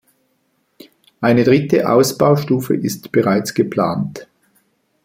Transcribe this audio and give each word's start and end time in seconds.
Eine 1.19 1.43
dritte 1.43 1.87
Ausbaustufe 1.87 2.75
ist 2.75 3.11
bereits 3.11 3.53
geplant. 3.53 4.27